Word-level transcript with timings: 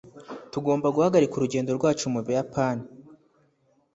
tugomba 0.51 0.87
guhagarika 0.95 1.33
urugendo 1.35 1.71
rwacu 1.77 2.05
mu 2.13 2.19
buyapani 2.25 2.85